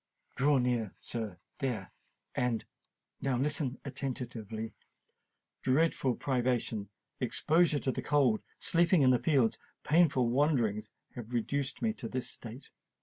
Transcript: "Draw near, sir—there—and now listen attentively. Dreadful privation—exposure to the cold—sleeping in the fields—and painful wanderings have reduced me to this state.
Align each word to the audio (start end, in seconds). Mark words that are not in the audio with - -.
"Draw 0.35 0.57
near, 0.57 0.95
sir—there—and 0.97 2.65
now 3.21 3.37
listen 3.37 3.79
attentively. 3.85 4.73
Dreadful 5.61 6.15
privation—exposure 6.15 7.77
to 7.77 7.91
the 7.91 8.01
cold—sleeping 8.01 9.03
in 9.03 9.11
the 9.11 9.19
fields—and 9.19 9.83
painful 9.83 10.27
wanderings 10.27 10.89
have 11.13 11.31
reduced 11.33 11.83
me 11.83 11.93
to 11.93 12.09
this 12.09 12.27
state. 12.27 12.71